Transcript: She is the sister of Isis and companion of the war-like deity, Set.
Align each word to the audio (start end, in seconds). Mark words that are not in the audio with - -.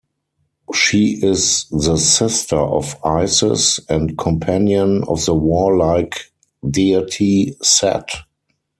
She 0.73 1.19
is 1.21 1.65
the 1.69 1.95
sister 1.95 2.55
of 2.57 2.95
Isis 3.05 3.79
and 3.87 4.17
companion 4.17 5.03
of 5.03 5.23
the 5.25 5.35
war-like 5.35 6.31
deity, 6.67 7.55
Set. 7.61 8.09